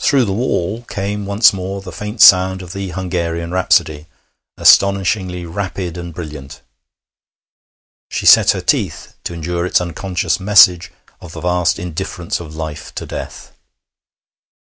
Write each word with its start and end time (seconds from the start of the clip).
Through 0.00 0.26
the 0.26 0.32
wall 0.32 0.82
came 0.82 1.26
once 1.26 1.52
more 1.52 1.80
the 1.82 1.90
faint 1.90 2.20
sound 2.20 2.62
of 2.62 2.72
the 2.72 2.90
Hungarian 2.90 3.50
Rhapsody, 3.50 4.06
astonishingly 4.56 5.44
rapid 5.44 5.98
and 5.98 6.14
brilliant. 6.14 6.60
She 8.08 8.26
set 8.26 8.52
her 8.52 8.60
teeth 8.60 9.16
to 9.24 9.34
endure 9.34 9.66
its 9.66 9.80
unconscious 9.80 10.38
message 10.38 10.92
of 11.20 11.32
the 11.32 11.40
vast 11.40 11.80
indifference 11.80 12.38
of 12.38 12.54
life 12.54 12.94
to 12.94 13.06
death. 13.06 13.50